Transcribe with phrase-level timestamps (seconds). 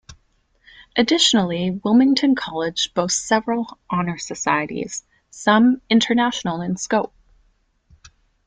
[0.97, 7.13] Additionally, Wilmington College boasts several honor societies, some international in scope.